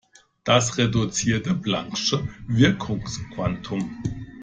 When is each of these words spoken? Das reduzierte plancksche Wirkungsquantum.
Das 0.45 0.79
reduzierte 0.79 1.53
plancksche 1.53 2.27
Wirkungsquantum. 2.47 4.01